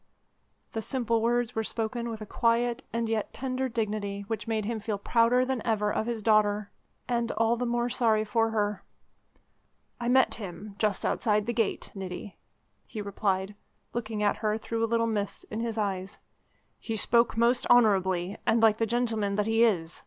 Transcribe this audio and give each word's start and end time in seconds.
The 0.71 0.81
simple 0.81 1.21
words 1.21 1.53
were 1.53 1.63
spoken 1.63 2.09
with 2.09 2.21
a 2.21 2.25
quiet 2.25 2.81
and 2.91 3.07
yet 3.07 3.35
tender 3.35 3.69
dignity 3.69 4.21
which 4.25 4.47
made 4.47 4.65
him 4.65 4.79
feel 4.79 4.97
prouder 4.97 5.45
than 5.45 5.61
ever 5.63 5.93
of 5.93 6.07
his 6.07 6.23
daughter 6.23 6.71
and 7.07 7.31
all 7.33 7.55
the 7.55 7.67
more 7.67 7.87
sorry 7.87 8.23
for 8.25 8.49
her. 8.49 8.83
"I 9.99 10.07
met 10.09 10.33
him 10.41 10.73
just 10.79 11.05
outside 11.05 11.45
the 11.45 11.53
gate, 11.53 11.91
Niti," 11.93 12.35
he 12.87 12.99
replied, 12.99 13.53
looking 13.93 14.23
at 14.23 14.37
her 14.37 14.57
through 14.57 14.83
a 14.83 14.89
little 14.89 15.05
mist 15.05 15.45
in 15.51 15.59
his 15.59 15.77
eyes, 15.77 16.17
"He 16.79 16.95
spoke 16.95 17.37
most 17.37 17.67
honourably, 17.67 18.37
and 18.43 18.59
like 18.63 18.77
the 18.77 18.87
gentleman 18.87 19.35
that 19.35 19.45
he 19.45 19.63
is. 19.63 19.99